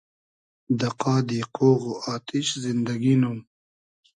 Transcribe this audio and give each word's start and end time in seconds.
دۂ 0.79 0.89
قادی 1.01 1.39
قۉغ 1.55 1.81
و 1.91 1.93
آتیش 2.13 2.47
زیندئگی 2.63 3.13
نوم 3.21 3.39